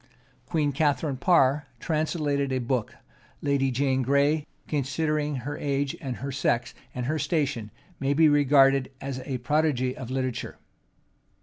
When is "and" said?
6.01-6.15, 6.95-7.05